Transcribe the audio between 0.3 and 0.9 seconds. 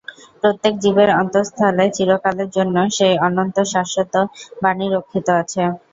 প্র্রত্যেক